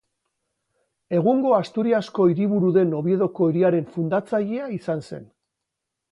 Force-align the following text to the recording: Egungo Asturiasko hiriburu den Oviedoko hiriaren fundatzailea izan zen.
Egungo 1.17 1.51
Asturiasko 1.57 2.25
hiriburu 2.31 2.71
den 2.77 2.95
Oviedoko 2.99 3.49
hiriaren 3.51 3.85
fundatzailea 3.97 4.71
izan 4.79 5.05
zen. 5.11 5.29